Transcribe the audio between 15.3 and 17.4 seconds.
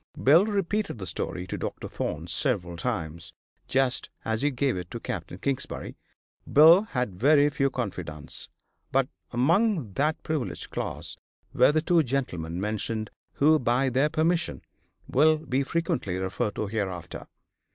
be frequently referred to hereafter.